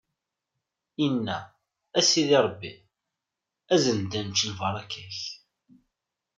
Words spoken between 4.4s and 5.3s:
lbaṛaka-k!